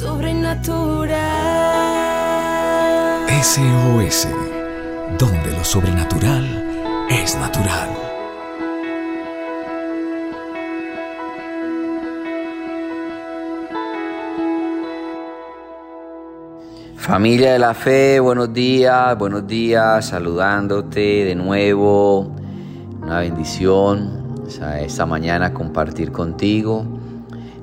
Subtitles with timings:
[0.00, 1.10] sobrenatural.
[3.42, 4.28] SOS,
[5.18, 7.90] donde lo sobrenatural es natural.
[16.96, 22.34] Familia de la fe, buenos días, buenos días, saludándote de nuevo.
[23.02, 24.18] Una bendición
[24.80, 26.99] esta mañana compartir contigo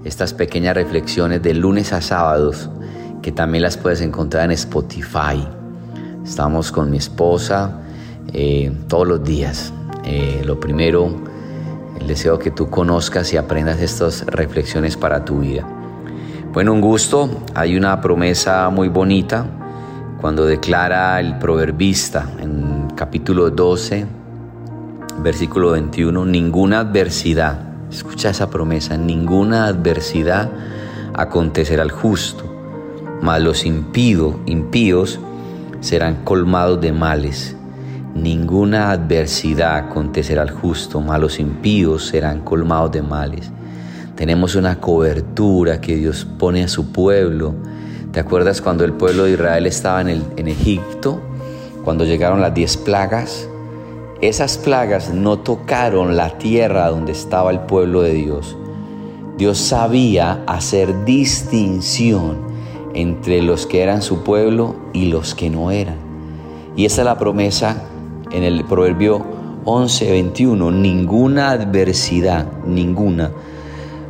[0.07, 2.69] estas pequeñas reflexiones de lunes a sábados
[3.21, 5.45] que también las puedes encontrar en Spotify.
[6.23, 7.81] Estamos con mi esposa
[8.31, 9.73] eh, todos los días.
[10.05, 11.13] Eh, lo primero,
[11.99, 15.67] el deseo que tú conozcas y aprendas estas reflexiones para tu vida.
[16.53, 17.29] Bueno, un gusto.
[17.53, 19.45] Hay una promesa muy bonita
[20.21, 24.05] cuando declara el proverbista en capítulo 12,
[25.19, 30.49] versículo 21, ninguna adversidad, escucha esa promesa, ninguna adversidad
[31.13, 32.43] acontecerá al justo,
[33.21, 35.19] mas los impíos
[35.79, 37.55] serán colmados de males.
[38.13, 43.51] Ninguna adversidad acontecerá al justo, mas los impíos serán colmados de males.
[44.15, 47.53] Tenemos una cobertura que Dios pone a su pueblo.
[48.11, 51.21] ¿Te acuerdas cuando el pueblo de Israel estaba en, el, en Egipto?
[51.83, 53.47] Cuando llegaron las diez plagas.
[54.21, 58.57] Esas plagas no tocaron la tierra donde estaba el pueblo de Dios.
[59.37, 62.37] Dios sabía hacer distinción
[62.95, 65.97] entre los que eran su pueblo y los que no eran.
[66.75, 67.83] Y esa es la promesa
[68.31, 69.23] en el Proverbio
[69.65, 70.71] 11, 21.
[70.71, 73.31] Ninguna adversidad, ninguna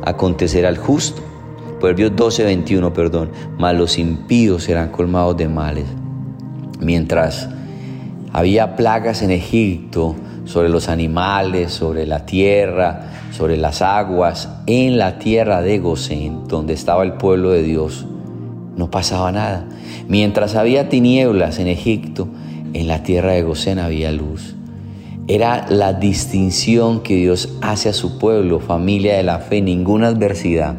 [0.02, 1.20] acontecerá al justo.
[1.80, 3.30] Proverbios 12, 21, perdón.
[3.58, 5.84] Mas los impíos serán colmados de males.
[6.80, 7.50] Mientras
[8.38, 15.18] había plagas en Egipto sobre los animales, sobre la tierra, sobre las aguas, en la
[15.18, 18.06] tierra de Gosén, donde estaba el pueblo de Dios,
[18.76, 19.66] no pasaba nada.
[20.06, 22.28] Mientras había tinieblas en Egipto,
[22.74, 24.54] en la tierra de Gosén había luz.
[25.26, 29.60] Era la distinción que Dios hace a su pueblo, familia de la fe.
[29.60, 30.76] Ninguna adversidad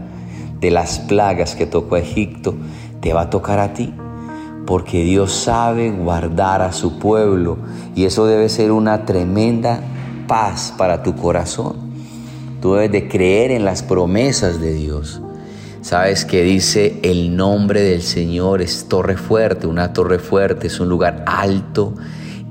[0.61, 2.55] de las plagas que tocó a Egipto
[3.01, 3.93] te va a tocar a ti,
[4.69, 7.57] porque Dios sabe guardar a su pueblo
[7.95, 9.81] y eso debe ser una tremenda
[10.27, 11.73] paz para tu corazón.
[12.61, 15.21] Tú debes de creer en las promesas de Dios.
[15.81, 20.87] Sabes que dice el nombre del Señor es torre fuerte, una torre fuerte es un
[20.87, 21.95] lugar alto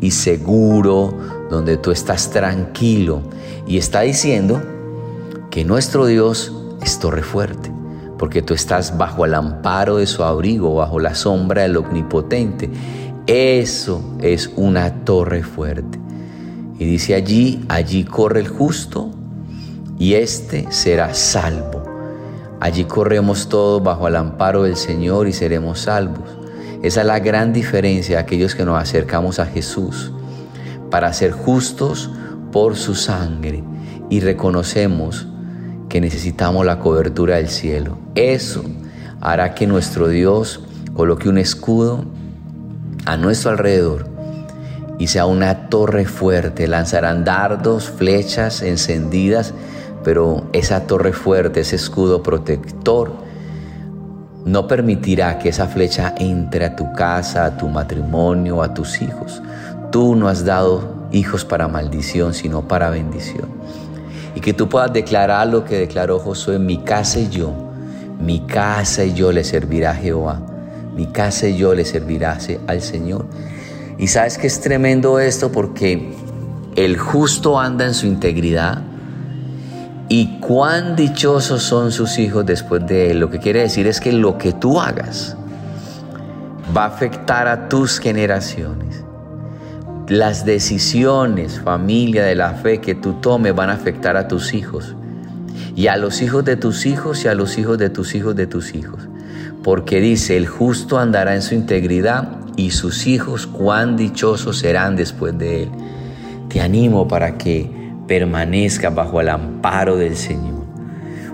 [0.01, 1.15] y seguro,
[1.49, 3.23] donde tú estás tranquilo.
[3.65, 4.61] Y está diciendo
[5.53, 6.53] que nuestro Dios
[6.83, 7.71] es torre fuerte,
[8.19, 12.69] porque tú estás bajo el amparo de su abrigo, bajo la sombra del omnipotente.
[13.27, 15.99] Eso es una torre fuerte.
[16.79, 19.11] Y dice allí, allí corre el justo
[19.99, 21.83] y éste será salvo.
[22.61, 26.39] Allí corremos todos bajo el amparo del Señor y seremos salvos.
[26.83, 30.13] Esa es la gran diferencia de aquellos que nos acercamos a Jesús
[30.91, 32.11] para ser justos
[32.53, 33.63] por su sangre
[34.11, 35.27] y reconocemos
[35.89, 37.99] que necesitamos la cobertura del cielo.
[38.15, 38.63] Eso
[39.21, 40.61] hará que nuestro Dios
[40.95, 42.05] coloque un escudo
[43.05, 44.07] a nuestro alrededor
[44.99, 46.67] y sea una torre fuerte.
[46.67, 49.55] Lanzarán dardos, flechas encendidas,
[50.05, 53.13] pero esa torre fuerte, ese escudo protector,
[54.45, 59.43] no permitirá que esa flecha entre a tu casa, a tu matrimonio, a tus hijos.
[59.91, 63.49] Tú no has dado hijos para maldición, sino para bendición.
[64.35, 67.53] Y que tú puedas declarar lo que declaró Josué, mi casa y yo,
[68.21, 70.41] mi casa y yo le servirá a Jehová,
[70.95, 73.27] mi casa y yo le servirá al Señor.
[73.99, 76.13] Y sabes que es tremendo esto porque
[76.77, 78.83] el justo anda en su integridad,
[80.09, 83.21] y cuán dichosos son sus hijos después de él.
[83.21, 85.37] Lo que quiere decir es que lo que tú hagas
[86.75, 89.05] va a afectar a tus generaciones.
[90.09, 94.97] Las decisiones, familia de la fe que tú tomes van a afectar a tus hijos
[95.77, 98.47] y a los hijos de tus hijos y a los hijos de tus hijos de
[98.47, 99.07] tus hijos.
[99.63, 105.37] Porque dice, el justo andará en su integridad y sus hijos cuán dichosos serán después
[105.37, 105.69] de él.
[106.49, 107.71] Te animo para que
[108.07, 110.65] permanezca bajo el amparo del Señor.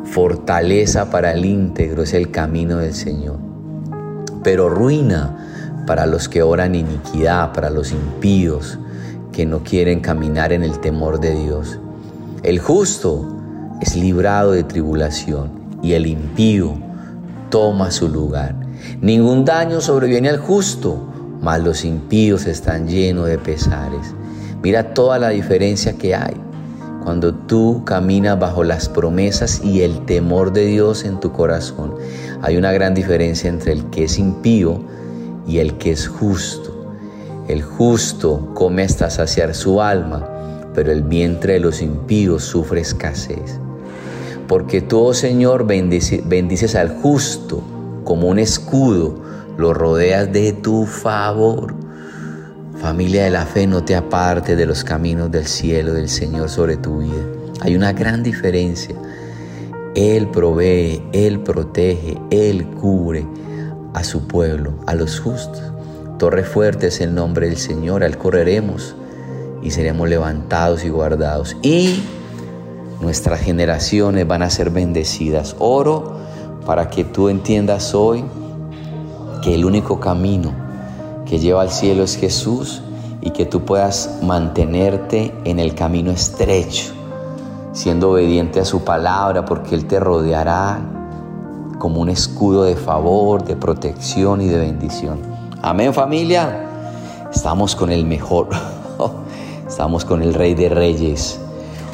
[0.05, 3.39] Fortaleza para el íntegro es el camino del Señor,
[4.43, 5.54] pero ruina
[5.87, 8.79] para los que oran iniquidad, para los impíos
[9.33, 11.79] que no quieren caminar en el temor de Dios.
[12.43, 13.27] El justo
[13.81, 15.51] es librado de tribulación
[15.83, 16.75] y el impío
[17.51, 18.55] toma su lugar.
[19.01, 21.07] Ningún daño sobreviene al justo,
[21.41, 24.15] mas los impíos están llenos de pesares.
[24.63, 26.35] Mira toda la diferencia que hay.
[27.03, 31.97] cuando tú caminas bajo las promesas y el temor de Dios en tu corazón,
[32.41, 34.81] hay una gran diferencia entre el que es impío
[35.47, 36.73] y el que es justo.
[37.49, 40.27] El justo come hasta saciar su alma,
[40.75, 43.59] pero el vientre de los impíos sufre escasez.
[44.49, 47.63] Porque tú, oh Señor, bendices al justo
[48.05, 49.15] como un escudo,
[49.57, 51.75] lo rodeas de tu favor.
[52.81, 56.77] Familia de la fe, no te aparte de los caminos del cielo del Señor sobre
[56.77, 57.25] tu vida.
[57.61, 58.95] Hay una gran diferencia.
[59.95, 63.27] Él provee, Él protege, Él cubre
[63.95, 65.63] a su pueblo, a los justos.
[66.19, 68.95] Torre fuerte es el nombre del Señor, al correremos
[69.63, 71.57] y seremos levantados y guardados.
[71.63, 72.03] Y
[73.01, 75.57] nuestras generaciones van a ser bendecidas.
[75.59, 76.19] Oro
[76.67, 78.25] para que tú entiendas hoy
[79.43, 80.53] que el único camino
[81.27, 82.83] que lleva al cielo es Jesús
[83.21, 86.93] y que tú puedas mantenerte en el camino estrecho,
[87.73, 91.04] siendo obediente a su palabra, porque Él te rodeará
[91.85, 95.21] como un escudo de favor, de protección y de bendición.
[95.61, 96.67] Amén familia.
[97.31, 98.49] Estamos con el mejor.
[99.69, 101.39] Estamos con el Rey de Reyes.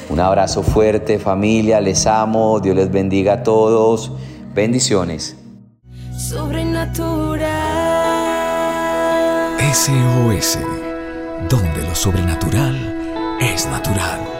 [0.09, 4.13] Un abrazo fuerte familia, les amo, Dios les bendiga a todos.
[4.55, 5.37] Bendiciones.
[6.17, 7.49] Sobrenatural.
[9.75, 10.57] SOS,
[11.49, 14.40] donde lo sobrenatural es natural.